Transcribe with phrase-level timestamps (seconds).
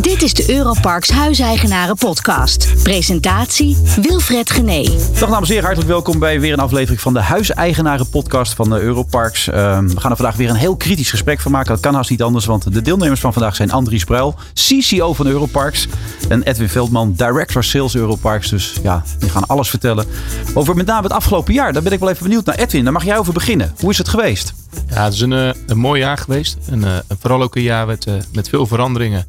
[0.00, 2.82] Dit is de Europarks Huiseigenaren Podcast.
[2.82, 4.82] Presentatie Wilfred Gené.
[5.18, 8.70] Dag dames en heren, hartelijk welkom bij weer een aflevering van de Huiseigenaren Podcast van
[8.70, 9.48] de Europarks.
[9.48, 11.68] Ehm, we gaan er vandaag weer een heel kritisch gesprek van maken.
[11.68, 15.26] Dat kan haast niet anders, want de deelnemers van vandaag zijn Andries Bruil, CCO van
[15.26, 15.88] Europarks.
[16.28, 18.48] En Edwin Veldman, Director Sales Europarks.
[18.48, 20.06] Dus ja, die gaan alles vertellen
[20.54, 21.72] over met name het afgelopen jaar.
[21.72, 22.56] Daar ben ik wel even benieuwd naar.
[22.56, 23.74] Edwin, daar mag jij over beginnen.
[23.80, 24.54] Hoe is het geweest?
[24.88, 26.56] Ja, het is een, eh, een mooi jaar geweest.
[26.70, 29.26] En, uh, vooral ook een jaar met, uh, met veel veranderingen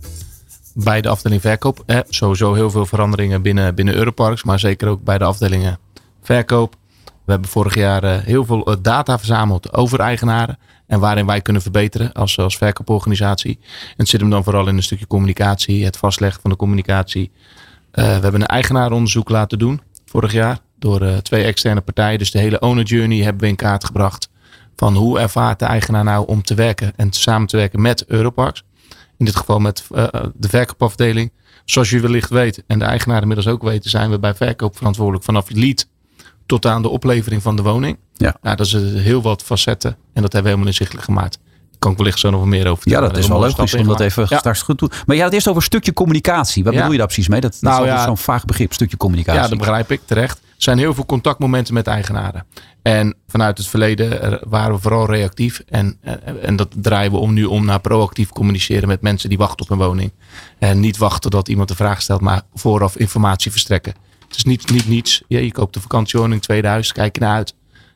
[0.73, 1.84] bij de afdeling verkoop.
[1.86, 5.80] Eh, sowieso heel veel veranderingen binnen, binnen Europarks, maar zeker ook bij de afdelingen
[6.22, 6.76] verkoop.
[7.04, 11.41] We hebben vorig jaar uh, heel veel uh, data verzameld over eigenaren en waarin wij
[11.41, 13.59] kunnen verbeteren als, verkooporganisatie.
[13.62, 17.32] En het zit hem dan vooral in een stukje communicatie, het vastleggen van de communicatie.
[17.91, 22.20] we hebben een eigenaaronderzoek laten doen vorig jaar door twee externe partijen.
[22.20, 24.30] Dus de hele owner journey hebben we in kaart gebracht
[24.76, 28.63] van hoe ervaart de eigenaar nou om te werken en samen te werken met Europarks.
[29.17, 31.32] In dit geval met uh, de verkoopafdeling.
[31.65, 35.24] Zoals je wellicht weet en de eigenaar inmiddels ook weten, zijn we bij verkoop verantwoordelijk
[35.24, 35.88] vanaf lead
[36.46, 37.98] tot aan de oplevering van de woning.
[38.13, 38.35] Ja.
[38.41, 41.40] Nou, dat is heel wat facetten en dat hebben we helemaal inzichtelijk gemaakt.
[41.79, 43.99] kan ik wellicht zo nog wat meer over Ja, dat is wel leuk om dat
[43.99, 44.38] even ja.
[44.38, 44.91] straks goed doen.
[45.05, 46.63] Maar je had het eerst over een stukje communicatie.
[46.63, 47.41] Wat bedoel je daar precies mee?
[47.41, 49.41] Dat, dat nou, is ja, zo'n vaag begrip, stukje communicatie.
[49.41, 50.41] Ja, dat begrijp ik terecht.
[50.64, 52.46] Er zijn heel veel contactmomenten met eigenaren.
[52.82, 55.64] En vanuit het verleden waren we vooral reactief.
[55.70, 55.98] En,
[56.42, 59.72] en dat draaien we om nu om naar proactief communiceren met mensen die wachten op
[59.72, 60.12] een woning.
[60.60, 63.94] En niet wachten dat iemand de vraag stelt, maar vooraf informatie verstrekken.
[64.28, 65.24] Het is niet, niet niets.
[65.28, 67.53] Ja, je koopt een vakantiewoning, tweede huis, kijk je naar uit.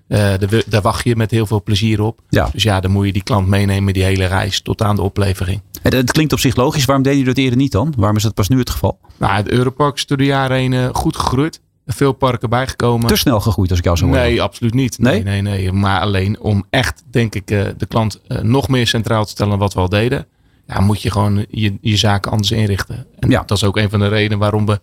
[0.08, 0.34] Uh,
[0.68, 2.22] daar wacht je met heel veel plezier op.
[2.30, 2.50] Ja.
[2.52, 5.62] Dus ja, dan moet je die klant meenemen die hele reis tot aan de oplevering.
[5.82, 6.86] En het klinkt op zich logisch.
[6.86, 7.94] Waarom deed je dat eerder niet dan?
[7.98, 9.00] Waarom is dat pas nu het geval?
[9.18, 13.08] Nou, het Europark is door de jaren heen goed gegroeid veel parken bijgekomen.
[13.08, 14.16] Te snel gegroeid als ik jou zo hoor.
[14.16, 15.00] Nee, absoluut niet.
[15.00, 15.24] Nee?
[15.24, 19.24] nee, nee, Maar alleen om echt, denk ik, eh, de klant eh, nog meer centraal
[19.24, 20.28] te stellen dan wat we al deden.
[20.68, 23.06] Ja, moet je gewoon je, je zaken anders inrichten.
[23.20, 23.44] En ja.
[23.46, 24.80] dat is ook een van de redenen waarom we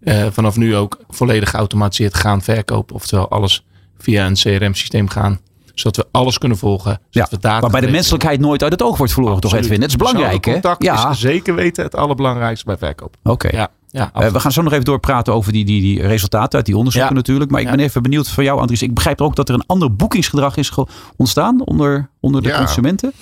[0.00, 2.94] uh, vanaf nu ook volledig geautomatiseerd gaan verkopen.
[2.94, 3.64] Oftewel alles
[3.98, 5.40] via een CRM-systeem gaan
[5.80, 7.00] zodat we alles kunnen volgen.
[7.10, 9.80] Ja, we waarbij de menselijkheid nooit uit het oog wordt verloren, toch Edwin?
[9.80, 10.58] Het is belangrijk, hè?
[10.78, 11.10] Ja.
[11.10, 13.16] is zeker weten het allerbelangrijkste bij verkoop.
[13.22, 13.56] Oké.
[13.56, 13.70] Ja.
[13.90, 16.76] Ja, uh, we gaan zo nog even doorpraten over die, die, die resultaten uit die
[16.76, 17.50] onderzoeken natuurlijk.
[17.50, 18.82] Maar ik ben even benieuwd van jou, Andries.
[18.82, 20.72] Ik begrijp ook dat er een ander boekingsgedrag is
[21.16, 23.12] ontstaan onder, onder de consumenten.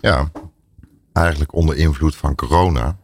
[0.00, 0.30] Ja,
[1.12, 2.96] eigenlijk onder invloed van corona.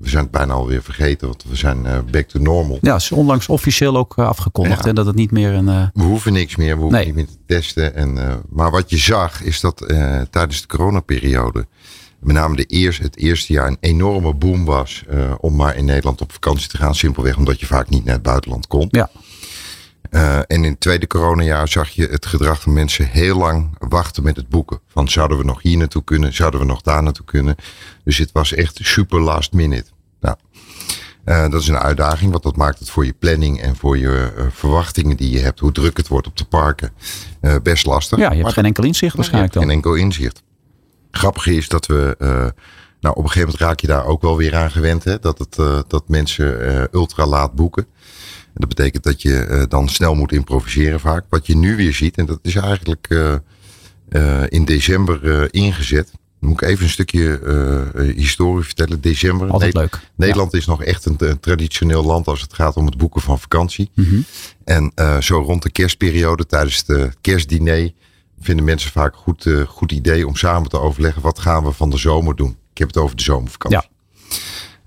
[0.00, 2.78] We zijn het bijna alweer vergeten, want we zijn uh, back to normal.
[2.80, 4.86] Ja, is onlangs officieel ook uh, afgekondigd.
[4.86, 5.90] En dat het niet meer een.
[5.94, 7.94] We hoeven niks meer, we hoeven niet meer te testen.
[7.94, 9.76] En, maar wat je zag, is dat
[10.30, 11.66] tijdens de coronaperiode
[12.18, 15.84] met name de eerste, het eerste jaar een enorme boom was uh, om maar in
[15.84, 16.94] Nederland op vakantie te gaan.
[16.94, 18.88] Simpelweg omdat je vaak niet naar het buitenland kon.
[18.90, 19.10] Ja.
[20.10, 24.22] Uh, en in het tweede coronajaar zag je het gedrag van mensen heel lang wachten
[24.22, 24.80] met het boeken.
[24.86, 26.34] Van zouden we nog hier naartoe kunnen?
[26.34, 27.56] Zouden we nog daar naartoe kunnen?
[28.04, 29.90] Dus het was echt super last minute.
[30.20, 30.36] Nou,
[31.24, 34.32] uh, dat is een uitdaging, want dat maakt het voor je planning en voor je
[34.36, 36.92] uh, verwachtingen die je hebt, hoe druk het wordt op de parken,
[37.62, 38.18] best lastig.
[38.18, 39.62] Ja, je hebt geen enkel inzicht waarschijnlijk dan.
[39.62, 40.42] Geen enkel inzicht
[41.10, 42.16] grappige is dat we.
[43.00, 45.04] Nou, op een gegeven moment raak je daar ook wel weer aan gewend.
[45.04, 45.18] Hè?
[45.18, 45.56] Dat, het,
[45.88, 47.86] dat mensen ultra laat boeken.
[48.54, 51.24] En dat betekent dat je dan snel moet improviseren vaak.
[51.28, 53.08] Wat je nu weer ziet, en dat is eigenlijk
[54.48, 56.12] in december ingezet.
[56.40, 57.40] Dan moet ik even een stukje
[58.14, 59.00] historie vertellen.
[59.00, 59.50] December.
[59.50, 60.00] Altijd leuk.
[60.14, 63.90] Nederland is nog echt een, traditioneel land als het gaat om het boeken van vakantie.
[63.94, 64.24] Mm -hmm.
[64.64, 64.92] En
[65.22, 67.92] zo rond de kerstperiode, tijdens de kerstdiner
[68.40, 71.22] vinden mensen vaak een goed, goed idee om samen te overleggen.
[71.22, 72.56] Wat gaan we van de zomer doen?
[72.72, 73.88] Ik heb het over de zomervakantie.
[73.90, 73.96] Ja.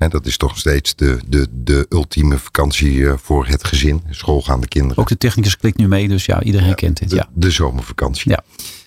[0.01, 4.03] En dat is toch steeds de, de, de ultieme vakantie eh, voor het gezin.
[4.09, 4.97] Schoolgaande kinderen.
[4.97, 7.09] Ook de technicus klikt nu mee, dus ja, iedereen kent het.
[7.09, 7.29] De, ja.
[7.33, 8.31] de zomervakantie.
[8.31, 8.43] Ja.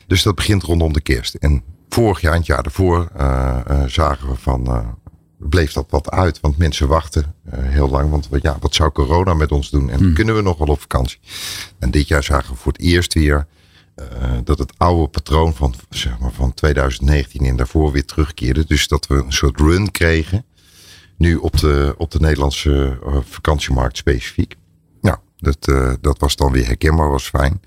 [0.06, 1.34] Dus dat begint rondom de kerst.
[1.34, 4.97] En vorig jaar, het jaar daarvoor, uh, zagen we van
[5.38, 6.41] bleef dat wat uit.
[6.41, 8.10] Want mensen wachten heel lang.
[8.10, 9.91] Want ja, wat zou corona met ons doen?
[9.91, 10.14] En hmm.
[10.14, 11.19] kunnen we nog wel op vakantie?
[11.78, 13.47] En dit jaar zagen we voor het eerst weer
[13.97, 14.06] uh,
[14.44, 18.65] dat het oude patroon van, zeg maar, van 2019 en daarvoor weer terugkeerde.
[18.66, 20.44] Dus dat we een soort run kregen.
[21.16, 24.57] Nu op de, op de Nederlandse uh, vakantiemarkt specifiek.
[25.01, 27.61] Nou, dat, uh, dat was dan weer herkenbaar, was fijn.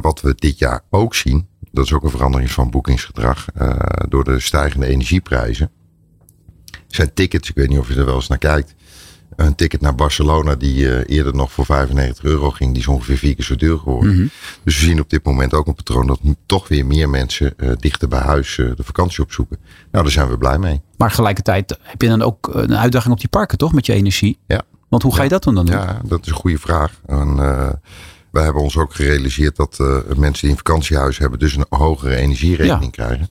[0.00, 3.46] wat we dit jaar ook zien, dat is ook een verandering van boekingsgedrag
[4.08, 5.70] door de stijgende energieprijzen.
[6.86, 8.74] Zijn tickets, ik weet niet of je er wel eens naar kijkt
[9.36, 13.18] een ticket naar Barcelona die uh, eerder nog voor 95 euro ging, die is ongeveer
[13.18, 14.14] vier keer zo duur geworden.
[14.14, 14.26] Mhm.
[14.64, 17.72] Dus we zien op dit moment ook een patroon dat toch weer meer mensen uh,
[17.78, 19.58] dichter bij huis uh, de vakantie opzoeken.
[19.90, 20.80] Nou, daar zijn we blij mee.
[20.96, 23.72] Maar tegelijkertijd heb je dan ook een uitdaging op die parken, toch?
[23.72, 24.38] Met je energie.
[24.46, 24.62] Ja.
[24.88, 25.76] Want hoe ga je dat dan, dan doen?
[25.76, 27.00] Ja, dat is een goede vraag.
[27.06, 27.36] En,
[28.30, 29.78] Wij hebben ons ook gerealiseerd dat
[30.16, 33.20] mensen die een vakantiehuis hebben, dus een hogere energierekening krijgen.
[33.20, 33.30] En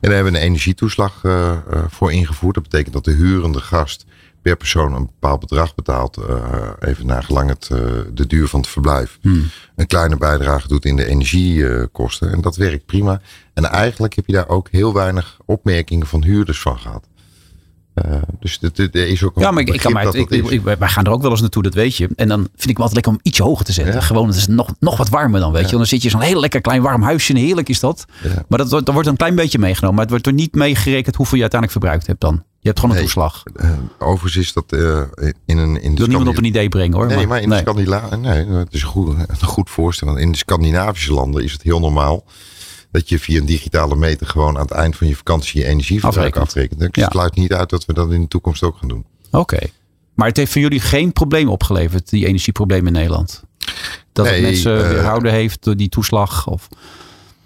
[0.00, 1.20] daar hebben we een energietoeslag
[1.88, 2.54] voor ingevoerd.
[2.54, 4.06] Dat betekent dat de hurende gast
[4.42, 7.78] per persoon een bepaald bedrag betaalt, uh, even naar gelang het, uh,
[8.12, 9.50] de duur van het verblijf, hmm.
[9.76, 12.32] een kleine bijdrage doet in de energiekosten.
[12.32, 13.20] en dat werkt prima.
[13.54, 17.08] En eigenlijk heb je daar ook heel weinig opmerkingen van huurders van gehad.
[18.06, 21.04] Uh, dus er is ook een Ja, maar ik, kan mij, ik, ik, wij gaan
[21.04, 22.08] er ook wel eens naartoe, dat weet je.
[22.16, 23.94] En dan vind ik het altijd lekker om ietsje hoger te zetten.
[23.94, 24.00] Ja.
[24.00, 25.76] Gewoon, het is nog, nog wat warmer dan, weet je.
[25.76, 27.32] Dan zit je zo'n heel lekker klein warm huisje.
[27.32, 28.04] En heerlijk is dat.
[28.22, 28.44] Ja.
[28.48, 29.94] Maar dat, dat wordt een klein beetje meegenomen.
[29.94, 32.42] Maar het wordt er niet meegerekend hoeveel je uiteindelijk verbruikt hebt dan.
[32.60, 33.42] Je hebt gewoon een nee, toeslag.
[33.54, 35.02] Uh, overigens is dat uh,
[35.46, 35.82] in een...
[35.82, 37.06] In de Wil niemand op een idee brengen hoor.
[37.06, 37.56] Nee, maar, maar in nee.
[37.56, 38.16] de Scandinavische...
[38.16, 40.06] Nee, het is een goed, een goed voorstel.
[40.06, 42.24] Want in de Scandinavische landen is het heel normaal
[42.90, 46.36] dat je via een digitale meter gewoon aan het eind van je vakantie je energieverbruik
[46.36, 46.82] afrekent.
[46.82, 47.08] Ik ja.
[47.10, 49.04] sluit niet uit dat we dat in de toekomst ook gaan doen.
[49.26, 49.38] Oké.
[49.38, 49.72] Okay.
[50.14, 53.42] Maar het heeft voor jullie geen probleem opgeleverd, die energieprobleem in Nederland?
[54.12, 56.46] Dat nee, het mensen uh, weerhouden heeft door die toeslag?
[56.46, 56.68] Of...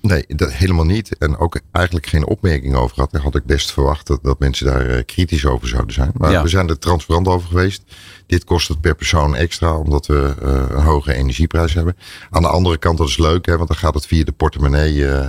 [0.07, 1.19] Nee, dat helemaal niet.
[1.19, 3.11] En ook eigenlijk geen opmerking over gehad.
[3.11, 6.11] Daar had ik best verwacht dat, dat mensen daar uh, kritisch over zouden zijn.
[6.15, 6.43] Maar ja.
[6.43, 7.83] we zijn er transparant over geweest.
[8.27, 11.97] Dit kost het per persoon extra, omdat we uh, een hoge energieprijs hebben.
[12.31, 14.95] Aan de andere kant, dat is leuk, hè, want dan gaat het via de portemonnee.
[14.95, 15.27] Uh,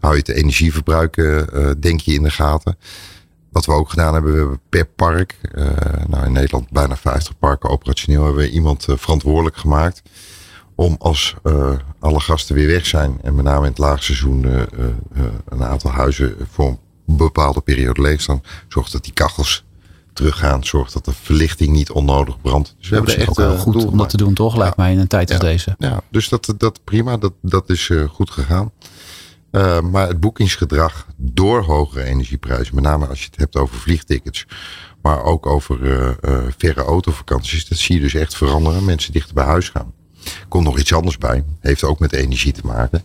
[0.00, 1.14] hou je het energieverbruik,
[1.80, 2.78] denk je, in de gaten.
[3.50, 5.38] Wat we ook gedaan hebben, we hebben per park,
[6.06, 10.02] nou in Nederland bijna 50 parken operationeel, hebben we iemand verantwoordelijk gemaakt
[10.74, 14.52] om als uh, alle gasten weer weg zijn en met name in het laagseizoen uh,
[14.52, 19.64] uh, een aantal huizen voor een bepaalde periode leeg staan, zorgt dat die kachels
[20.12, 22.74] teruggaan, zorgt dat de verlichting niet onnodig brandt.
[22.78, 24.56] Dus we hebben echt ook wel goed om dat te doen, toch?
[24.56, 24.82] Lijkt ja.
[24.82, 25.74] mij in een tijd als deze.
[25.78, 28.72] Ja, dus dat, dat prima, dat, dat is goed gegaan.
[29.90, 34.46] maar het boekingsgedrag door hogere energieprijzen, met name als je het hebt over vliegtickets,
[35.02, 35.78] maar ook over
[36.58, 38.84] verre autovakanties, dat zie je dus echt veranderen.
[38.84, 39.92] Mensen dichter bij huis gaan.
[40.48, 41.44] Komt nog iets anders bij.
[41.60, 43.02] Heeft ook met energie te maken.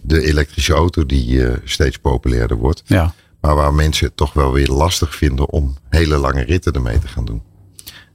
[0.00, 2.82] De elektrische auto die uh, steeds populairder wordt.
[2.86, 3.14] Ja.
[3.40, 7.08] Maar waar mensen het toch wel weer lastig vinden om hele lange ritten ermee te
[7.08, 7.42] gaan doen.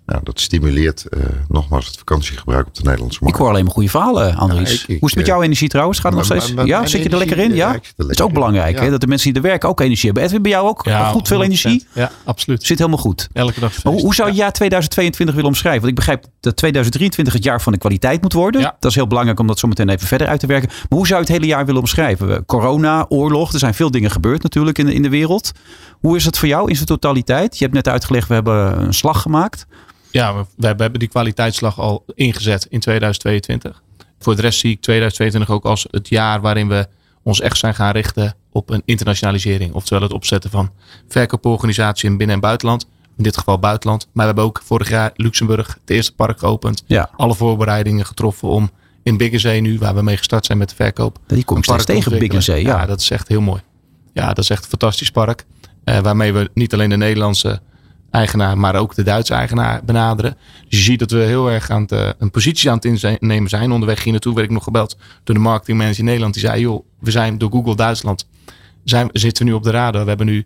[0.07, 3.36] Nou, dat stimuleert uh, nogmaals het vakantiegebruik op de Nederlandse markt.
[3.36, 4.69] Ik hoor alleen maar goede verhalen, Andries.
[4.69, 6.00] Ja, ik, ik, Hoe is het met jouw energie trouwens?
[6.00, 6.65] Gaat het nog steeds?
[6.65, 7.56] ja, zit je er lekker in?
[7.56, 8.77] Ja, dat is ook belangrijk.
[8.77, 8.83] Ja.
[8.83, 8.89] Hè?
[8.89, 10.24] Dat de mensen die er werken ook energie hebben.
[10.24, 11.86] Edwin, bij jou ook ja, goed veel energie?
[11.94, 12.63] Ja, absoluut.
[12.63, 13.27] Zit helemaal goed.
[13.33, 13.83] Elke dag.
[13.83, 15.81] Maar hoe, hoe zou je jaar 2022 willen omschrijven?
[15.81, 18.62] Want ik begrijp dat 2023 het jaar van de kwaliteit moet worden.
[18.62, 20.69] Dat is heel belangrijk om dat zo meteen even verder uit te werken.
[20.69, 22.45] Maar hoe zou je het hele jaar willen omschrijven?
[22.45, 25.51] Corona, oorlog, er zijn veel dingen gebeurd natuurlijk in de, in de wereld.
[26.00, 27.57] Hoe is het voor jou in zijn totaliteit?
[27.57, 29.68] Je hebt net uitgelegd, we hebben een slag gemaakt.
[30.12, 33.81] Ja, we, we, hebben die kwaliteitsslag al ingezet in 2022.
[34.19, 36.88] Voor de rest zie ik 2022 ook als het jaar waarin we
[37.24, 39.74] ons echt zijn gaan richten op een internationalisering.
[39.74, 40.71] Oftewel het opzetten van
[41.07, 42.88] verkooporganisatie in binnen- en buitenland.
[43.18, 44.04] In dit geval buitenland.
[44.06, 46.83] Maar we hebben ook vorig jaar Luxemburg het eerste park geopend.
[46.86, 47.10] Ja.
[47.15, 48.69] Alle voorbereidingen getroffen om
[49.03, 51.19] in Biggenzee nu, waar we mee gestart zijn met de verkoop.
[51.27, 52.62] Die kom ik steeds tegen, Biggenzee.
[52.62, 52.80] Ja.
[52.80, 53.62] ja, dat is echt heel mooi.
[54.13, 55.45] Ja, dat is echt een fantastisch park.
[55.86, 57.62] Uh, waarmee we niet alleen de Nederlandse
[58.12, 60.38] eigenaar, maar ook de Duitse eigenaar benaderen.
[60.68, 63.50] Dus je ziet dat we heel erg aan het, uh, een positie aan het innemen
[63.50, 63.71] zijn.
[63.71, 66.33] Onderweg hier naartoe werd ik nog gebeld door de marketingmanager in Nederland.
[66.33, 68.27] Die zei, joh, we zijn door Google Duitsland,
[68.83, 70.01] zijn, zitten we nu op de radar.
[70.01, 70.45] We hebben nu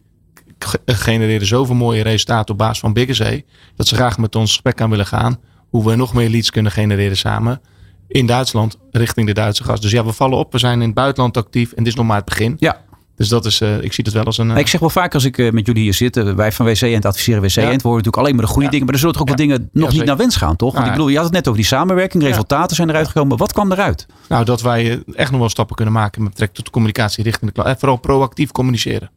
[0.85, 3.45] genereren zoveel mooie resultaten op basis van Biggezee.
[3.75, 5.39] Dat ze graag met ons gesprek aan willen gaan.
[5.69, 7.61] Hoe we nog meer leads kunnen genereren samen.
[8.07, 9.81] In Duitsland, richting de Duitse gast.
[9.81, 10.51] Dus ja, we vallen op.
[10.51, 11.71] We zijn in het buitenland actief.
[11.71, 12.55] En dit is nog maar het begin.
[12.59, 12.81] Ja.
[13.21, 14.49] Dus dat is, uh, ik zie het wel als een.
[14.49, 14.57] Uh...
[14.57, 16.93] Ik zeg wel vaak als ik uh, met jullie hier zit, wij van WC en
[16.93, 17.71] het adviseren WC en ja.
[17.71, 18.69] het horen natuurlijk alleen maar de goede ja.
[18.69, 19.35] dingen, maar er zullen toch ook ja.
[19.35, 20.73] wat dingen nog niet naar wens gaan, toch?
[20.73, 23.37] Want ik bedoel, je had het net over die samenwerking, resultaten zijn eruit gekomen.
[23.37, 24.05] Wat kwam eruit?
[24.29, 27.45] Nou, dat wij echt nog wel stappen kunnen maken met betrekking tot de communicatie richting
[27.45, 27.69] de klant.
[27.69, 29.11] En vooral proactief communiceren.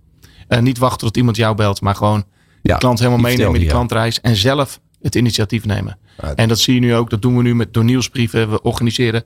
[0.60, 2.24] niet wachten tot iemand jou belt, maar gewoon
[2.62, 5.98] de klant helemaal meenemen in die klantreis en zelf het initiatief nemen.
[6.34, 8.50] En dat zie je nu ook, dat doen we nu met door nieuwsbrieven.
[8.50, 9.24] We organiseren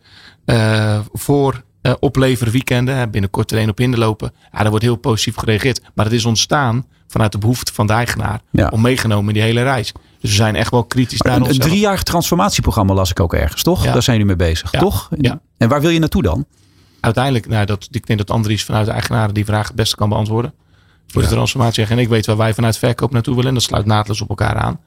[1.13, 3.11] voor uh, opleveren weekenden.
[3.11, 4.33] Binnenkort er een op hinderlopen.
[4.53, 5.81] Ja, daar wordt heel positief gereageerd.
[5.95, 8.41] Maar het is ontstaan vanuit de behoefte van de eigenaar.
[8.51, 8.69] Ja.
[8.69, 9.93] Om meegenomen in die hele reis.
[10.21, 13.63] Dus we zijn echt wel kritisch naar Een, een driejarig transformatieprogramma las ik ook ergens,
[13.63, 13.85] toch?
[13.85, 13.93] Ja.
[13.93, 15.09] Daar zijn jullie mee bezig, toch?
[15.19, 15.41] Ja.
[15.57, 16.47] En waar wil je naartoe dan?
[17.01, 20.09] Uiteindelijk, nou, dat, ik denk dat Andries vanuit de eigenaren die vraag het beste kan
[20.09, 20.55] beantwoorden.
[21.07, 21.85] Voor de transformatie.
[21.85, 23.49] En ik weet waar wij vanuit verkoop naartoe willen.
[23.49, 24.81] En dat sluit naadloos op elkaar aan.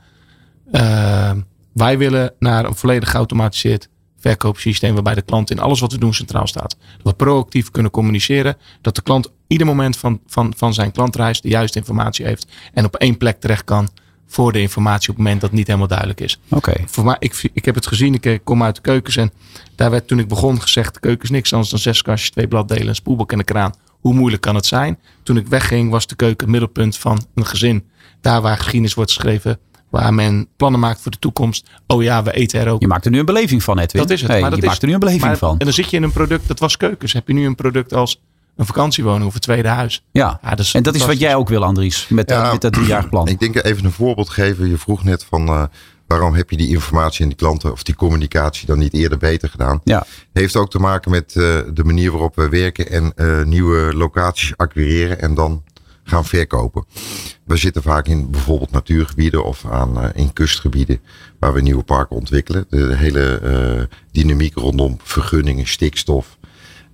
[0.72, 1.32] Uh,
[1.74, 3.90] wij willen naar een volledig geautomatiseerd
[4.22, 6.78] verkoopsysteem waarbij de klant in alles wat we doen centraal staat.
[6.80, 8.58] Dat we proactief kunnen communiceren.
[8.82, 12.48] Dat de klant ieder moment van, van, van zijn klantreis de juiste informatie heeft.
[12.74, 13.90] En op één plek terecht kan
[14.28, 16.40] voor de informatie op het moment dat het niet helemaal duidelijk is.
[16.50, 16.74] Oké.
[16.86, 19.32] Voor mij, ik, ik heb het gezien, ik kom uit de keukens en
[19.76, 22.48] daar werd toen ik begon gezegd, de keuken is niks anders dan zes kastjes, twee
[22.48, 23.74] bladdelen, een spoelbak en een kraan.
[24.00, 25.00] Hoe moeilijk kan het zijn?
[25.24, 27.90] Toen ik wegging was de keuken het middelpunt van een gezin.
[28.22, 29.60] Daar waar geschiedenis wordt geschreven,
[29.92, 31.70] Waar men plannen maakt voor de toekomst.
[31.88, 32.82] Oh ja, we eten er ook.
[32.82, 34.02] Je maakt er nu een beleving van, Edwin.
[34.02, 34.32] Dat is het.
[34.32, 35.52] Hey, maar dat je is, maakt er nu een beleving maar- van.
[35.58, 37.14] En dan zit je in een product, dat was keukens.
[37.14, 38.22] Heb je nu een product als
[38.56, 40.04] een vakantiewoning of een tweede huis.
[40.12, 40.40] Ja.
[40.44, 42.08] Ja, dat is en dat is wat jij ook wil, Andries.
[42.10, 42.52] Met, Ja.
[42.52, 43.28] met dat driejarig plan.
[43.28, 44.70] Ik denk even een voorbeeld geven.
[44.70, 45.64] Je vroeg net van eh,
[46.08, 49.50] waarom heb je die informatie en die klanten of die communicatie dan niet eerder beter
[49.50, 49.82] gedaan?
[49.84, 50.06] Ja.
[50.34, 51.44] Heeft ook te maken met eh,
[51.74, 55.64] de manier waarop we werken en eh, nieuwe locaties acquireren en dan
[56.12, 56.86] gaan verkopen.
[57.44, 61.00] We zitten vaak in bijvoorbeeld natuurgebieden of aan, eh, in kustgebieden
[61.40, 62.66] waar we nieuwe parken ontwikkelen.
[62.70, 66.38] De hele eh, dynamiek rondom vergunningen, stikstof,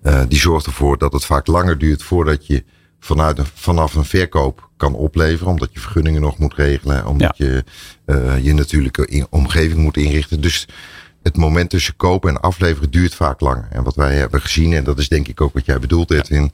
[0.02, 2.64] eh, die zorgt ervoor dat het vaak langer duurt voordat je
[3.00, 5.52] vanuit een, vanaf een verkoop kan opleveren.
[5.52, 7.06] Omdat je vergunningen nog moet regelen.
[7.06, 7.64] Omdat je
[8.42, 10.42] je natuurlijke in- omgeving moet inrichten.
[10.42, 10.68] Dus
[11.28, 13.68] het moment tussen kopen en afleveren duurt vaak langer.
[13.72, 16.52] En wat wij hebben gezien, en dat is denk ik ook wat jij bedoelt Edwin,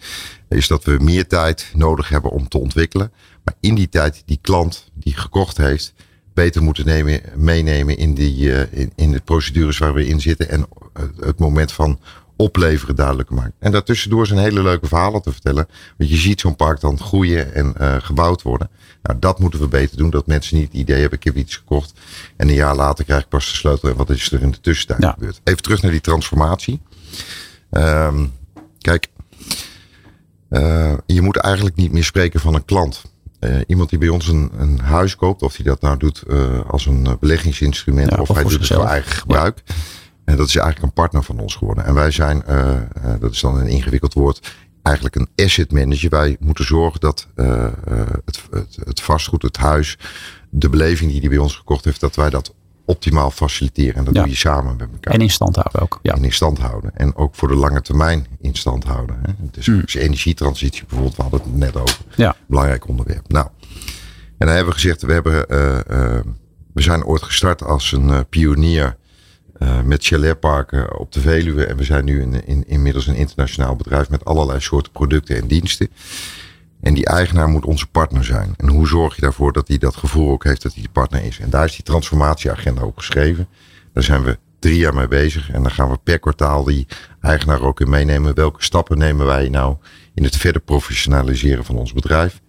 [0.49, 3.11] is dat we meer tijd nodig hebben om te ontwikkelen.
[3.43, 5.93] Maar in die tijd die klant die gekocht heeft,
[6.33, 10.49] beter moeten nemen, meenemen in, die, eh, in, de procedures waar we in zitten.
[10.49, 11.99] En eh, het moment van
[12.35, 13.53] opleveren duidelijker maken.
[13.59, 15.67] En daartussendoor zijn hele leuke verhalen te vertellen.
[15.97, 18.69] Want je ziet zo'n park dan groeien en eh, gebouwd worden.
[19.03, 20.09] Nou, dat moeten we beter doen.
[20.09, 21.93] Dat mensen niet het idee hebben, ik heb iets gekocht.
[22.37, 23.89] En een jaar later krijg ik pas de sleutel.
[23.89, 25.11] En wat is er in de tussentijd Ja.
[25.11, 25.41] gebeurd?
[25.43, 26.81] Even terug naar die transformatie.
[27.69, 28.25] Ehm,
[28.79, 29.07] kijk,
[30.49, 33.01] eh, je moet eigenlijk niet meer spreken van een klant.
[33.39, 36.23] Eh, iemand die bij ons een, een huis koopt, of die dat nou doet
[36.67, 39.63] als een beleggingsinstrument, Ja, of, of hij doet het voor eigen gebruik.
[40.25, 41.85] En dat is eigenlijk een partner van ons geworden.
[41.85, 42.83] En wij zijn, eh, eh,
[43.19, 46.09] dat is dan een ingewikkeld woord, eigenlijk een asset manager.
[46.09, 47.67] Wij moeten zorgen dat eh,
[48.25, 49.97] het, het, het vastgoed, het huis,
[50.49, 52.53] de beleving die hij bij ons gekocht heeft, dat wij dat
[52.85, 53.95] optimaal faciliteren.
[53.95, 54.21] En dat Ja.
[54.21, 55.99] doe je samen met elkaar En in stand houden ook.
[56.01, 56.13] Ja.
[56.13, 56.95] en in stand houden.
[56.95, 59.19] En ook voor de lange termijn in stand houden.
[59.21, 59.33] Hè.
[59.51, 61.97] Dus energietransitie bijvoorbeeld, we hadden het net over.
[62.15, 62.35] Ja.
[62.47, 63.31] Belangrijk onderwerp.
[63.31, 63.47] Nou,
[64.37, 65.47] en dan hebben we gezegd, we, hebben,
[66.73, 68.97] we zijn ooit gestart als een pionier
[69.53, 71.65] eh, met chaletparken op de Veluwe.
[71.65, 75.47] En we zijn nu in, in, inmiddels een internationaal bedrijf met allerlei soorten producten en
[75.47, 75.87] diensten.
[76.81, 78.53] En die eigenaar moet onze partner zijn.
[78.57, 81.23] En hoe zorg je daarvoor dat hij dat gevoel ook heeft dat hij de partner
[81.23, 81.39] is?
[81.39, 83.47] En daar is die transformatieagenda ook geschreven.
[83.93, 85.49] Daar zijn we drie jaar mee bezig.
[85.51, 86.87] En dan gaan we per kwartaal die
[87.21, 88.35] eigenaar ook in meenemen.
[88.35, 89.75] Welke stappen nemen wij nou
[90.13, 92.41] in het verder professionaliseren van ons bedrijf?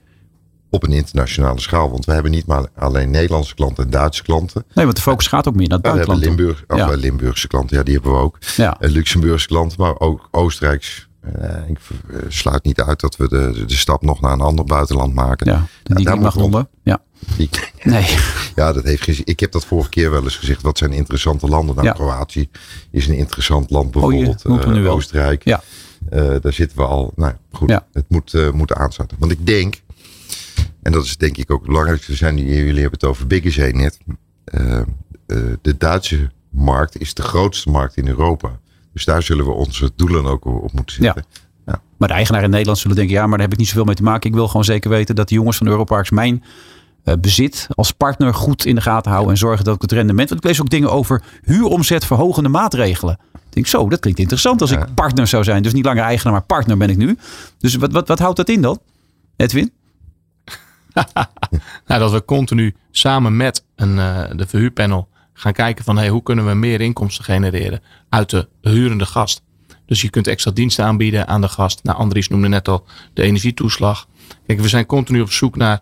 [0.75, 1.91] Op een internationale schaal.
[1.91, 4.65] Want we hebben niet maar alleen Nederlandse klanten en Duitse klanten.
[4.75, 6.49] Nee, want de focus gaat ook meer naar het Ja, we hebben buitenland.
[6.67, 6.93] Limburg, Ja.
[6.93, 8.39] eh, Limburgse klanten, ja, die hebben we ook.
[8.57, 8.81] Ja.
[8.81, 11.09] Eh, Luxemburgse klanten, maar ook Oostenrijks.
[11.21, 11.79] Eh, ik
[12.11, 15.47] eh, sluit niet uit dat we de, de stap nog naar een ander buitenland maken.
[15.47, 16.69] Ja, die daar mag noemen.
[16.83, 16.99] Ja.
[17.37, 17.49] Die-
[17.83, 18.07] Nee.
[18.57, 19.29] ja, dat heeft.
[19.29, 20.63] Ik heb dat vorige keer wel eens gezegd.
[20.63, 21.75] Wat zijn interessante landen?
[21.75, 21.93] Nou, Ja.
[21.93, 22.49] Kroatië
[22.91, 23.97] is een interessant land.
[23.97, 24.87] Oh, je Bijvoorbeeld.
[24.87, 25.45] Oostenrijk.
[25.45, 25.63] Ja.
[26.41, 27.13] Daar zitten we al.
[27.17, 29.17] Nou goed, het moet, moet aansluiten.
[29.21, 29.83] Want ik denk,
[30.85, 32.11] en dat is denk ik ook het belangrijkste.
[32.11, 33.99] We zijn, jullie hebben het over Biggezee net.
[34.45, 34.85] Eh, eh,
[35.63, 38.59] de Duitse markt is de grootste markt in Europa.
[38.93, 41.25] Dus daar zullen we onze doelen ook op moeten zetten.
[41.97, 43.95] Maar de eigenaar in Nederland zullen denken, ja, maar daar heb ik niet zoveel mee
[43.95, 44.29] te maken.
[44.29, 46.45] Ik wil gewoon zeker weten dat de jongens van Europarks mijn
[47.05, 49.33] eh, bezit als partner goed in de gaten houden.
[49.33, 50.29] En zorgen dat ik het rendement.
[50.29, 53.19] Want ik lees ook dingen over huuromzet verhogende maatregelen.
[53.35, 55.63] Ik denk zo, dat klinkt interessant als ik partner zou zijn.
[55.63, 57.19] Dus niet langer eigenaar, maar partner ben ik nu.
[57.59, 58.79] Dus wat, wat, wat houdt dat in dan?
[59.37, 59.73] Edwin?
[61.87, 66.23] Nou, dat we continu samen met een, eh, de verhuurpanel gaan kijken van hey, hoe
[66.23, 69.43] kunnen we meer inkomsten genereren uit de hurende gast.
[69.87, 71.81] Dus je kunt extra diensten aanbieden aan de gast.
[71.83, 74.07] Nou, Andries noemde net al de energietoeslag.
[74.47, 75.81] Kijk, we zijn continu op zoek naar,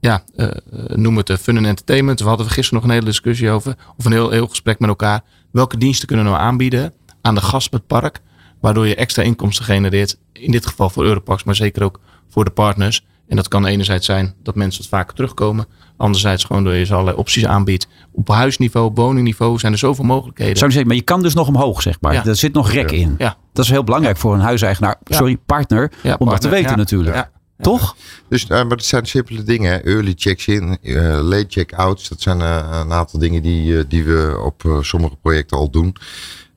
[0.00, 0.48] ja, eh,
[0.86, 2.20] noem het eh, fun en entertainment.
[2.20, 5.22] We hadden gisteren nog een hele discussie over, of een heel, heel gesprek met elkaar.
[5.50, 8.20] Welke diensten kunnen we nou aanbieden aan de gast met park,
[8.60, 10.18] waardoor je extra inkomsten genereert.
[10.32, 13.04] In dit geval voor Europarks, maar zeker ook voor de partners.
[13.28, 15.66] En dat kan enerzijds zijn dat mensen wat vaker terugkomen.
[15.96, 17.86] Anderzijds gewoon door je ze allerlei opties aanbiedt.
[18.12, 20.56] Op huisniveau, op woningniveau zijn er zoveel mogelijkheden.
[20.56, 22.12] Zou je zeggen, maar je kan dus nog omhoog, zeg maar.
[22.12, 22.24] Ja.
[22.24, 23.14] Er zit nog rek in.
[23.18, 23.36] Ja.
[23.52, 24.96] Dat is heel belangrijk voor een huiseigenaar.
[25.04, 25.16] Ja.
[25.16, 25.92] Sorry, partner.
[26.02, 26.76] Ja, om dat te weten ja.
[26.76, 27.16] natuurlijk.
[27.16, 27.30] Ja.
[27.60, 27.96] Toch?
[28.28, 29.84] Dus, eh, maar dat zijn simpele dingen.
[29.84, 32.08] Early checks-in, eh, late check-outs.
[32.08, 35.96] Dat zijn eh, een aantal dingen die, die we op sommige projecten al doen.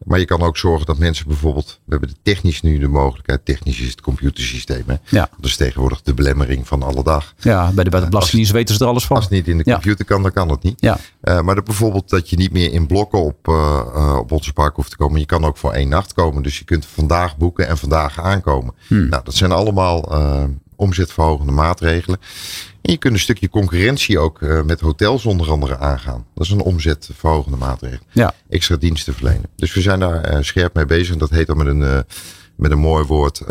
[0.08, 1.80] Maar je kan ook zorgen dat mensen bijvoorbeeld...
[1.84, 3.46] We hebben de technisch nu de mogelijkheid.
[3.46, 4.84] Technisch is het computersysteem.
[4.86, 4.96] Hè?
[5.10, 5.30] Ja.
[5.38, 7.34] Dat is tegenwoordig de belemmering van alle dag.
[7.38, 9.16] Ja, bij de, bij de Belastingdienst weten ze er alles van.
[9.16, 9.74] Als het niet in de Ja.
[9.74, 10.82] computer kan, dan kan het niet.
[10.82, 10.98] Ja.
[11.22, 14.54] Eh, maar dat bijvoorbeeld dat je niet meer in blokken op, eh, eh, op onze
[14.54, 15.20] park hoeft te komen.
[15.20, 16.44] Je kan ook voor één nacht komen.
[16.44, 18.74] Dus je kunt vandaag boeken en vandaag aankomen.
[18.88, 19.10] Hmm.
[19.10, 20.44] Nou, dat zijn allemaal eh,
[20.78, 22.20] omzetverhogende maatregelen.
[22.88, 26.26] En je kunt een stukje concurrentie ook eh, met hotels onder andere aangaan.
[26.34, 28.06] Dat is een omzetverhogende maatregel.
[28.12, 28.34] Ja.
[28.50, 29.50] Extra diensten verlenen.
[29.56, 31.14] Dus we zijn daar eh, scherp mee bezig.
[31.14, 32.00] En dat heet dan met een, eh,
[32.56, 33.42] met een mooi woord.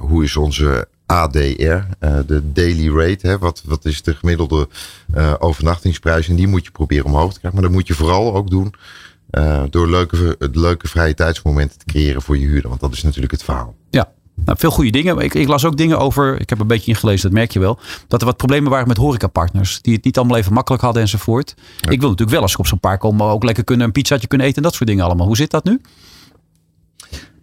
[0.00, 1.82] hoe is onze ADR,
[2.26, 3.26] de daily rate.
[3.26, 4.68] Hè, wat, wat is de gemiddelde
[5.38, 6.28] overnachtingsprijs?
[6.28, 7.60] En die moet je proberen omhoog te krijgen.
[7.60, 8.74] Maar dat moet je vooral ook doen
[9.70, 12.68] door leuke, leuke vrije tijdsmomenten te creëren voor je huurder.
[12.68, 13.74] Want dat is natuurlijk het verhaal.
[13.90, 15.18] Ja, nou, veel goede dingen.
[15.18, 17.78] Ik, ik, las ook dingen over, ik heb een beetje ingelezen, dat merk je wel.
[18.08, 19.82] Dat er wat problemen waren met horecapartners.
[19.82, 21.54] Die het niet allemaal even makkelijk hadden enzovoort.
[21.76, 24.26] Ik wil natuurlijk wel als ik op zo'n park kom ook lekker kunnen een pizzaatje
[24.26, 25.26] kunnen eten en dat soort dingen allemaal.
[25.26, 25.80] Hoe zit dat nu?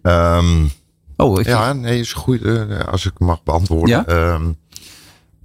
[0.02, 0.70] Um,
[1.16, 1.46] oh, ik...
[1.46, 2.42] Ja, nee, is goed.
[2.42, 4.04] Uh, als ik mag beantwoorden.
[4.06, 4.32] Ja?
[4.34, 4.56] Um,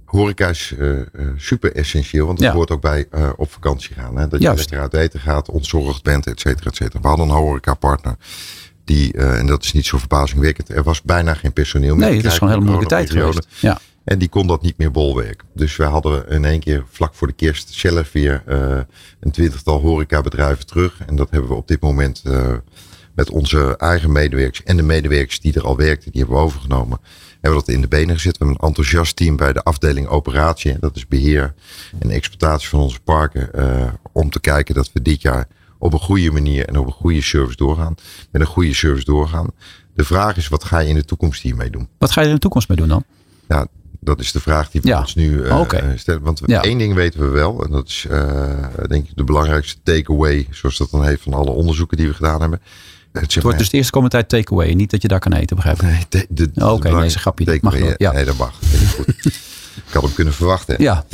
[0.04, 1.00] horeca is uh,
[1.36, 2.54] super essentieel, want het ja.
[2.54, 4.16] hoort ook bij uh, op vakantie gaan.
[4.16, 4.28] Hè?
[4.28, 7.00] Dat je lekker uit eten gaat, ontzorgd bent, et cetera, et cetera.
[7.00, 8.16] We hadden een horecapartner
[8.88, 12.08] die, uh, en dat is niet zo verbazingwekkend, er was bijna geen personeel meer.
[12.08, 13.46] Nee, het is gewoon een hele moeilijke tijd geweest.
[13.60, 13.78] Ja.
[14.04, 15.48] En die kon dat niet meer bolwerken.
[15.54, 18.78] Dus we hadden in één keer vlak voor de kerst zelf weer uh,
[19.20, 21.00] een twintigtal horecabedrijven terug.
[21.06, 22.52] En dat hebben we op dit moment uh,
[23.14, 26.98] met onze eigen medewerkers en de medewerkers die er al werkten, die hebben we overgenomen.
[27.40, 28.38] Hebben we dat in de benen gezet.
[28.38, 30.78] We hebben een enthousiast team bij de afdeling operatie.
[30.80, 31.54] Dat is beheer
[31.98, 33.48] en exploitatie van onze parken.
[33.54, 36.92] Uh, om te kijken dat we dit jaar op een goede manier en op een
[36.92, 37.94] goede service doorgaan.
[38.30, 39.46] Met een goede service doorgaan.
[39.94, 41.88] De vraag is, wat ga je in de toekomst hiermee doen?
[41.98, 43.04] Wat ga je in de toekomst mee doen dan?
[43.48, 43.66] Ja,
[44.00, 45.62] dat is de vraag die we ons nu uh,
[45.96, 46.22] stellen.
[46.22, 47.64] Want één ding weten we wel.
[47.64, 50.46] En dat is uh, denk ik de belangrijkste takeaway.
[50.50, 52.60] Zoals dat dan heeft van alle onderzoeken die we gedaan hebben.
[53.12, 54.74] Het, het wordt dus de eerste komende tijd takeaway.
[54.74, 55.82] Niet dat je daar kan eten, begrijp ik?
[55.82, 57.58] Nee, de, de, oh, Oké, okay, nee, grapje.
[57.62, 58.12] mag wel, ja.
[58.12, 58.54] Nee, dat mag.
[58.96, 59.08] goed.
[59.86, 60.82] ik had hem kunnen verwachten.
[60.82, 61.04] Ja.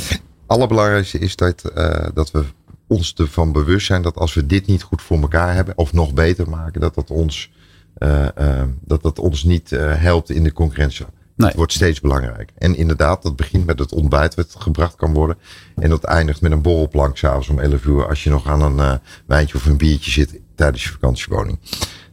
[0.45, 2.43] Allerbelangrijkste is dat, uh, dat we
[2.87, 6.13] ons ervan bewust zijn dat als we dit niet goed voor elkaar hebben, of nog
[6.13, 7.51] beter maken, dat dat ons,
[7.97, 11.05] uh, uh, dat dat ons niet uh, helpt in de concurrentie.
[11.35, 11.47] Nee.
[11.47, 12.55] Het wordt steeds belangrijker.
[12.57, 15.37] En inderdaad, dat begint met het ontbijt wat gebracht kan worden.
[15.75, 18.07] En dat eindigt met een borrelplank s'avonds om 11 uur.
[18.07, 21.59] Als je nog aan een wijntje of een biertje zit tijdens je vakantiewoning.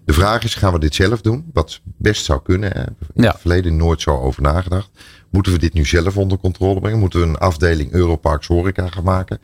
[0.05, 1.51] De vraag is, gaan we dit zelf doen?
[1.53, 2.73] Wat best zou kunnen.
[2.73, 2.83] Hè?
[3.13, 3.31] In ja.
[3.31, 4.91] het verleden nooit zo over nagedacht.
[5.33, 6.99] Moeten we dit nu zelf onder controle brengen?
[6.99, 9.39] Moeten we een afdeling Europarks Horeca gaan maken?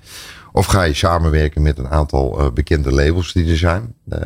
[0.52, 3.95] Of ga je samenwerken met een aantal uh, bekende labels die er zijn?
[4.12, 4.18] Uh,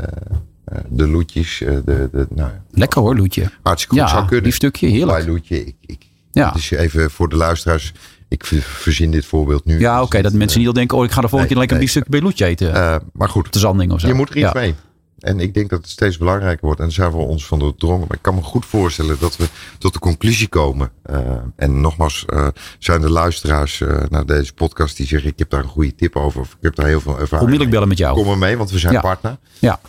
[0.88, 1.58] de Loetjes.
[1.58, 3.50] de, de, nou, Lekker hoor, Loetje.
[3.62, 4.44] Hartstikke goed ja, zou kunnen.
[4.44, 5.18] Lief stukje, heerlijk.
[5.18, 5.64] Bij Loetje.
[5.64, 6.50] Ik, ik, ja.
[6.50, 7.92] Dus even voor de luisteraars.
[8.28, 9.78] Ik verzin dit voorbeeld nu.
[9.78, 10.04] Ja, oké.
[10.04, 11.88] Okay, dat mensen niet al denken, oh ik ga de volgende nee, keer lekker een
[11.88, 13.02] stukje bij Loetje eten.
[13.12, 13.52] maar goed.
[13.52, 14.06] De zanding of zo.
[14.06, 14.60] Je moet er iets ja.
[14.60, 14.74] mee.
[15.22, 16.80] En ik denk dat het steeds belangrijker wordt.
[16.80, 18.06] En daar zijn we ons van doordrongen.
[18.08, 20.90] Maar ik kan me goed voorstellen dat we tot de conclusie komen.
[21.10, 21.18] Uh,
[21.56, 22.46] en nogmaals, uh,
[22.78, 26.16] zijn de luisteraars uh, naar deze podcast die zeggen: Ik heb daar een goede tip
[26.16, 26.40] over.
[26.40, 27.40] Of ik heb daar heel veel ervaring.
[27.40, 28.16] Onmiddellijk bellen met jou.
[28.16, 29.00] Kom maar mee, want we zijn ja.
[29.00, 29.38] partner.
[29.58, 29.80] Ja.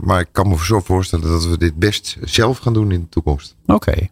[0.00, 3.08] maar ik kan me zo voorstellen dat we dit best zelf gaan doen in de
[3.08, 3.56] toekomst.
[3.66, 3.74] Oké.
[3.74, 4.10] Okay.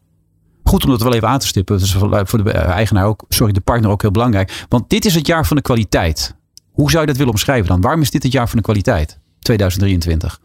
[0.64, 1.78] Goed om dat wel even aan te stippen.
[1.78, 1.94] Dat is
[2.30, 4.64] voor de eigenaar ook, sorry, de partner ook heel belangrijk.
[4.68, 6.34] Want dit is het jaar van de kwaliteit.
[6.72, 7.80] Hoe zou je dat willen omschrijven dan?
[7.80, 9.18] Waarom is dit het jaar van de kwaliteit?
[9.46, 10.40] 2023?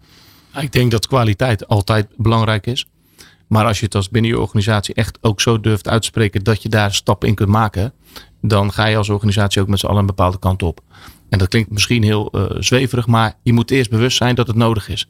[0.59, 2.85] Ik denk dat kwaliteit altijd belangrijk is.
[3.47, 6.69] Maar als je het als binnen je organisatie echt ook zo durft uitspreken dat je
[6.69, 7.93] daar stappen in kunt maken,
[8.41, 10.81] dan ga je als organisatie ook met z'n allen een bepaalde kant op.
[11.29, 14.55] En dat klinkt misschien heel uh, zweverig, maar je moet eerst bewust zijn dat het
[14.55, 15.07] nodig is.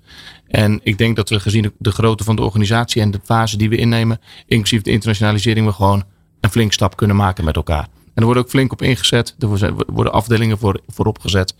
[0.47, 3.69] En ik denk dat we gezien de grootte van de organisatie en de fase die
[3.69, 6.03] we innemen, inclusief de internationalisering, we gewoon
[6.39, 7.87] een flink stap kunnen maken met elkaar.
[8.13, 9.35] En er wordt ook flink op ingezet.
[9.39, 11.55] Er worden afdelingen voor, voor opgezet.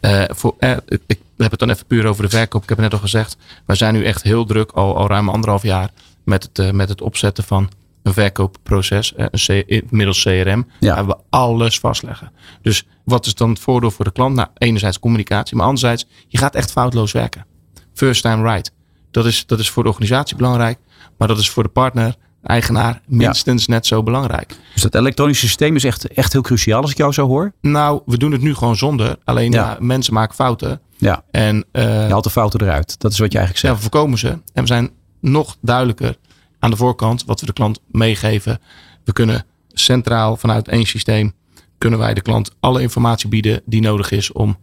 [0.00, 2.62] Uh, voor, uh, ik heb het dan even puur over de verkoop.
[2.62, 3.36] Ik heb het net al gezegd.
[3.66, 5.90] Wij zijn nu echt heel druk, al, al ruim anderhalf jaar,
[6.24, 7.70] met het, uh, met het opzetten van
[8.02, 10.94] een verkoopproces, een middels CRM, ja.
[10.94, 12.32] waar we alles vastleggen.
[12.62, 14.34] Dus wat is dan het voordeel voor de klant?
[14.34, 17.46] Nou, enerzijds communicatie, maar anderzijds, je gaat echt foutloos werken.
[17.94, 18.72] First time right.
[19.10, 20.78] Dat is, dat is voor de organisatie belangrijk,
[21.18, 24.56] maar dat is voor de partner eigenaar minstens net zo belangrijk.
[24.72, 27.52] Dus dat elektronische systeem is echt, echt heel cruciaal als ik jou zo hoor?
[27.60, 29.16] Nou, we doen het nu gewoon zonder.
[29.24, 29.76] Alleen ja.
[29.80, 30.80] mensen maken fouten.
[30.96, 31.24] Ja.
[31.30, 33.00] En, uh, je haalt de fouten eruit.
[33.00, 33.74] Dat is wat je eigenlijk zegt.
[33.74, 34.28] Ja, we voorkomen ze.
[34.28, 36.16] En we zijn nog duidelijker
[36.58, 38.60] aan de voorkant wat we de klant meegeven.
[39.04, 41.34] We kunnen centraal vanuit één systeem
[41.78, 44.56] kunnen wij de klant alle informatie bieden die nodig is om,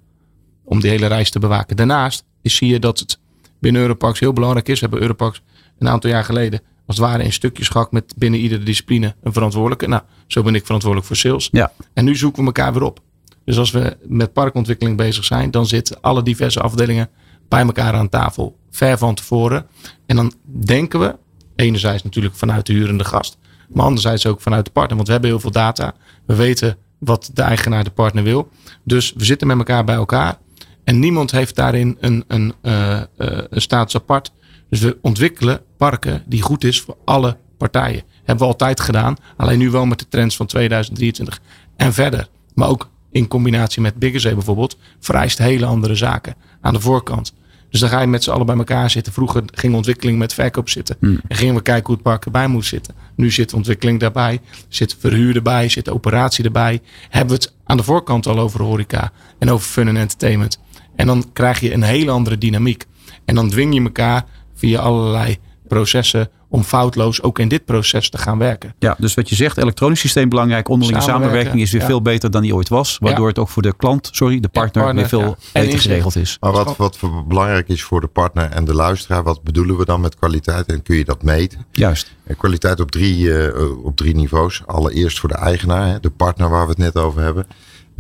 [0.63, 1.75] om die hele reis te bewaken.
[1.75, 3.19] Daarnaast is, zie je dat het
[3.59, 4.79] binnen Europax heel belangrijk is.
[4.79, 5.41] We hebben Europax
[5.79, 9.33] een aantal jaar geleden als het ware in stukjes gehakt met binnen iedere discipline een
[9.33, 9.87] verantwoordelijke.
[9.87, 11.49] Nou, zo ben ik verantwoordelijk voor sales.
[11.51, 11.71] Ja.
[11.93, 12.99] En nu zoeken we elkaar weer op.
[13.45, 17.09] Dus als we met parkontwikkeling bezig zijn, dan zitten alle diverse afdelingen
[17.49, 19.67] bij elkaar aan tafel, ver van tevoren.
[20.05, 21.15] En dan denken we,
[21.55, 23.37] enerzijds natuurlijk vanuit de hurende gast,
[23.69, 24.95] maar anderzijds ook vanuit de partner.
[24.95, 25.93] Want we hebben heel veel data.
[26.25, 28.49] We weten wat de eigenaar, de partner wil.
[28.83, 30.37] Dus we zitten met elkaar bij elkaar.
[30.83, 33.01] En niemand heeft daarin een, een, uh, uh,
[33.49, 34.31] een status apart.
[34.71, 38.03] Dus we ontwikkelen parken die goed is voor alle partijen.
[38.17, 39.15] Hebben we altijd gedaan.
[39.37, 41.41] Alleen nu wel met de trends van 2023
[41.75, 42.27] en verder.
[42.53, 44.77] Maar ook in combinatie met Biggerzee bijvoorbeeld.
[44.99, 46.35] Vereist hele andere zaken.
[46.61, 47.33] Aan de voorkant.
[47.69, 49.13] Dus dan ga je met z'n allen bij elkaar zitten.
[49.13, 50.95] Vroeger ging ontwikkeling met verkoop zitten.
[50.99, 51.19] Hmm.
[51.27, 52.95] En gingen we kijken hoe het park erbij moest zitten.
[53.15, 54.39] Nu zit ontwikkeling daarbij.
[54.67, 55.69] Zit verhuur erbij.
[55.69, 56.81] Zit operatie erbij.
[57.09, 59.11] Hebben we het aan de voorkant al over horeca.
[59.39, 60.59] En over fun en entertainment.
[60.95, 62.85] En dan krijg je een hele andere dynamiek.
[63.25, 64.25] En dan dwing je elkaar
[64.61, 68.75] via allerlei processen om foutloos ook in dit proces te gaan werken.
[68.79, 70.69] Ja, dus wat je zegt, elektronisch systeem belangrijk.
[70.69, 71.87] Onderlinge samenwerking is weer ja.
[71.87, 72.97] veel beter dan die ooit was.
[72.99, 73.27] Waardoor Ja.
[73.27, 76.37] het ook voor de klant, sorry, de partner, partner, weer veel beter geregeld is.
[76.39, 79.85] Maar wat, wat voor belangrijk is voor de partner en de luisteraar, wat bedoelen we
[79.85, 81.65] dan met kwaliteit en kun je dat meten?
[81.71, 82.15] Juist.
[82.23, 84.61] En kwaliteit op drie, eh, op drie niveaus.
[84.65, 87.47] Allereerst voor de eigenaar, hè, de partner waar we het net over hebben.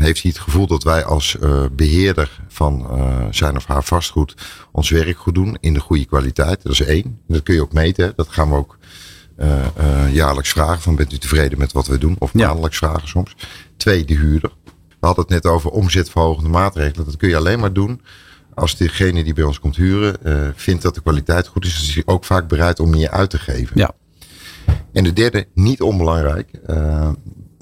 [0.01, 4.35] Heeft hij het gevoel dat wij als eh, beheerder van eh, zijn of haar vastgoed
[4.71, 6.63] ons werk goed doen in de goede kwaliteit?
[6.63, 7.19] Dat is één.
[7.27, 8.05] Dat kun je ook meten.
[8.05, 8.11] hè.
[8.15, 8.77] Dat gaan we ook
[9.35, 10.81] eh, jaarlijks vragen.
[10.81, 12.15] Van bent u tevreden met wat we doen?
[12.19, 12.45] Of Ja.
[12.47, 13.35] maandelijks vragen soms.
[13.77, 14.51] Twee, de huurder.
[14.99, 17.05] We hadden het net over omzetverhogende maatregelen.
[17.05, 18.01] Dat kun je alleen maar doen
[18.53, 20.17] als degene die bij ons komt huren
[20.55, 21.73] vindt dat de kwaliteit goed is.
[21.73, 23.77] Dan is hij ook vaak bereid om meer uit te geven.
[23.77, 23.91] Ja.
[24.93, 26.49] En de derde, niet onbelangrijk,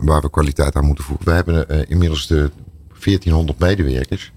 [0.02, 1.26] waar we kwaliteit aan moeten voegen.
[1.26, 2.52] We hebben eh, inmiddels de
[2.88, 4.32] 1400 medewerkers.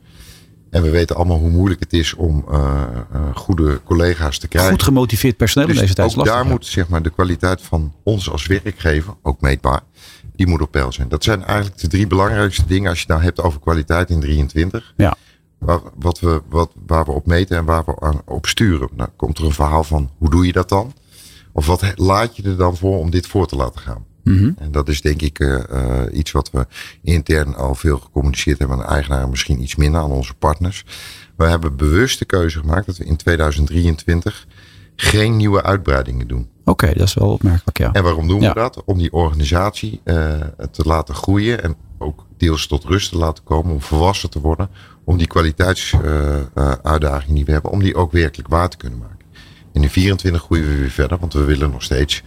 [0.70, 4.72] En we weten allemaal hoe moeilijk het is om eh, eh, goede collega's te krijgen.
[4.72, 6.34] Goed gemotiveerd personeel in Dus deze tijd ook lastig.
[6.34, 6.50] daar ja.
[6.50, 9.80] moet zeg maar, de kwaliteit van ons als werkgever, ook meetbaar,
[10.36, 11.08] die moet op peil zijn.
[11.08, 14.20] Dat zijn eigenlijk de drie belangrijkste dingen als je het nou hebt over kwaliteit in
[14.20, 14.94] 23.
[14.96, 15.16] Ja.
[15.58, 18.88] Waar, wat we, wat, waar we op meten en waar we aan, op sturen.
[18.94, 20.92] Nou komt er een verhaal van hoe doe je dat dan?
[21.52, 24.04] Of wat laat je er dan voor om dit voor te laten gaan?
[24.24, 24.50] Mhm.
[24.58, 26.66] En dat is denk ik eh, eh, iets wat we
[27.02, 30.84] intern al veel gecommuniceerd hebben aan de eigenaar, misschien iets minder aan onze partners.
[31.36, 34.46] We hebben bewust de keuze gemaakt dat we in 2023
[34.96, 36.48] geen nieuwe uitbreidingen doen.
[36.64, 37.92] Oké, dat is wel opmerkelijk, ja.
[37.92, 38.52] En waarom doen Ja.
[38.52, 38.82] we dat?
[38.84, 43.72] Om die organisatie eh, te laten groeien en ook deels tot rust te laten komen,
[43.72, 44.68] om volwassen te worden,
[45.04, 49.16] om die kwaliteitsuitdaging die we hebben, om die ook werkelijk waar te kunnen maken.
[49.72, 52.22] En in 24 groeien we weer verder, want we willen nog steeds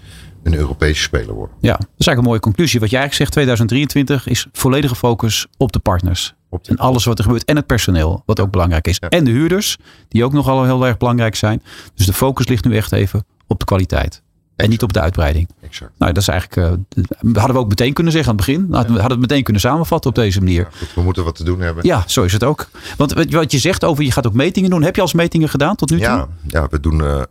[0.46, 1.56] een Europese speler worden.
[1.60, 2.80] Ja, dat is eigenlijk een mooie conclusie.
[2.80, 6.34] Wat jij eigenlijk zegt, 2023 is volledige focus op de partners.
[6.50, 7.46] Op de- En alles wat er gebeurt.
[7.46, 8.98] En het personeel, wat ook belangrijk is.
[9.00, 9.10] Ja.
[9.10, 9.78] En de huurders,
[10.08, 11.64] die ook nogal heel erg belangrijk zijn.
[11.96, 14.22] Dus de focus ligt nu echt even op de kwaliteit.
[14.56, 15.50] En niet op de uitbreiding.
[15.62, 15.92] Exact.
[15.98, 16.58] Nou, dat is eigenlijk.
[16.58, 18.66] eh, hadden we ook meteen kunnen zeggen aan het begin.
[18.70, 20.62] Nou, We hadden het meteen kunnen samenvatten op deze manier.
[20.62, 21.86] Ja, goed, we moeten wat te doen hebben.
[21.86, 22.70] Ja, zo is het ook.
[22.98, 24.84] Want wat- je zegt over je gaat ook metingen doen.
[24.84, 26.06] Heb je al eens metingen gedaan tot nu toe?
[26.06, 27.22] Ja, ja we doen eh,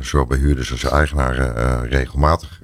[0.00, 2.60] zowel bij huurders als eigenaren regelmatig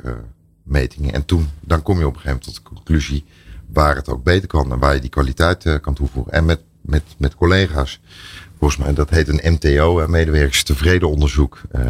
[0.63, 1.13] metingen.
[1.15, 3.25] En toen, dan kom je op een gegeven moment tot de conclusie
[3.73, 6.33] waar het ook beter kan en waar je die kwaliteit kan toevoegen.
[6.33, 8.01] En met, met, met collega's,
[8.59, 11.61] volgens mij, dat heet een MTO, een medewerkers tevreden onderzoek.
[11.71, 11.85] Eh,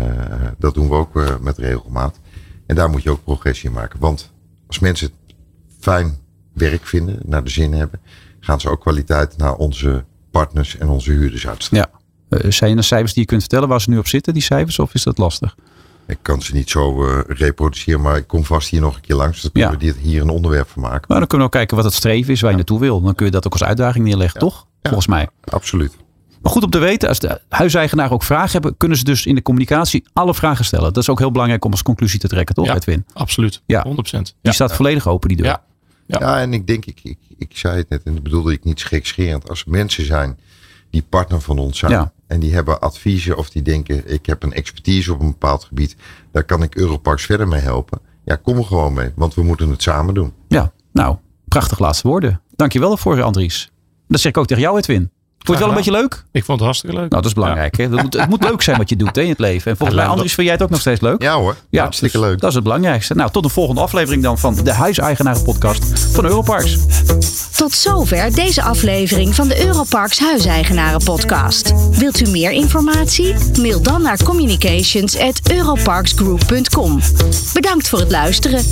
[0.58, 2.20] dat doen we ook eh, met regelmaat.
[2.66, 4.00] En daar moet je ook progressie in maken.
[4.00, 4.32] Want
[4.66, 5.10] als mensen
[5.80, 6.18] fijn
[6.52, 8.00] werk vinden, naar de zin hebben,
[8.40, 11.88] gaan ze ook kwaliteit naar onze partners en onze huurders uitstralen.
[12.28, 12.38] Ja.
[12.38, 14.78] Eh, zijn er cijfers die je kunt vertellen waar ze nu op zitten, die cijfers?
[14.78, 15.54] Of is dat lastig?
[16.06, 19.42] Ik kan ze niet zo reproduceren, maar ik kom vast hier nog een keer langs.
[19.42, 19.78] Dan kunnen Ja.
[19.78, 21.04] we dit hier een onderwerp van maken.
[21.08, 23.00] Maar dan kunnen we ook kijken wat het streven is waar je naartoe wil.
[23.00, 24.66] Dan kun je dat ook als uitdaging neerleggen, toch?
[24.82, 25.28] Volgens mij.
[25.44, 25.96] Absoluut.
[26.46, 29.34] Maar goed om te weten, als de huiseigenaar ook vragen hebben, kunnen ze dus in
[29.34, 30.92] de communicatie alle vragen stellen.
[30.92, 32.74] Dat is ook heel belangrijk om als conclusie te trekken, toch Ja.
[32.74, 33.04] Edwin?
[33.12, 33.62] Absoluut.
[33.66, 33.82] Ja.
[33.82, 34.24] 100%.
[34.24, 34.52] Die Ja.
[34.52, 35.46] staat volledig open, die deur.
[35.46, 35.62] Ja.
[36.06, 36.18] Ja.
[36.20, 36.40] Ja.
[36.40, 39.48] en ik denk, ik, ik, ik zei het net en dat bedoelde ik niet gekscherend.
[39.48, 40.38] Als mensen zijn
[40.90, 42.12] die partner van ons zijn Ja.
[42.26, 45.96] en die hebben adviezen of die denken, ik heb een expertise op een bepaald gebied,
[46.32, 48.00] daar kan ik Europarks verder mee helpen.
[48.24, 50.32] Ja, kom er gewoon mee, want we moeten het samen doen.
[50.48, 51.16] Ja, nou,
[51.48, 52.40] prachtig laatste woorden.
[52.56, 53.70] Dankjewel daarvoor, Andries.
[54.08, 55.10] Dat zeg ik ook tegen jou, Edwin.
[55.46, 56.24] Vond je het wel een beetje leuk?
[56.32, 57.10] Ik vond het hartstikke leuk.
[57.10, 57.76] Nou, dat is belangrijk.
[57.76, 57.88] Hè?
[57.88, 59.70] Dat moet, het moet leuk zijn wat je doet hè, in het leven.
[59.70, 61.22] En volgens mij, Andries, vind jij het ook nog steeds leuk?
[61.22, 62.40] Ja hoor, Ja, hartstikke dus leuk.
[62.40, 63.14] Dat is het belangrijkste.
[63.14, 66.76] Nou, tot de volgende aflevering dan van de Huiseigenaren podcast van Europarks.
[67.56, 71.72] Tot zover deze aflevering van de Europarks Huiseigenaren podcast.
[71.90, 73.34] Wilt u meer informatie?
[73.60, 77.00] Mail dan naar communications@europarksgroup.com.
[77.52, 78.64] Bedankt voor het luisteren.